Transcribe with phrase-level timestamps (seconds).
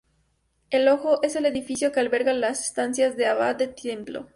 [0.71, 4.29] El Hōjō es el edificio que alberga las estancias del abad del templo.